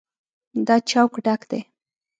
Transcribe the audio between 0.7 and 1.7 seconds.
چوک ډک دی.